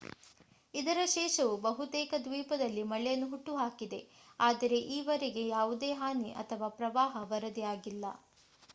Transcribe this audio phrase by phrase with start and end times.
[0.73, 3.99] ಇದರ ಶೇಷವು ಬಹುತೇಕ ದ್ವೀಪದಲ್ಲಿ ಮಳೆಯನ್ನು ಹುಟ್ಟುಹಾಕಿದೆ
[4.39, 8.05] ಆದರೆ ಈವರೆಗೆ ಯಾವುದೇ ಹಾನಿ ಅಥವಾ ಪ್ರವಾಹ ವರದಿಯಾಗಿಲ್ಲ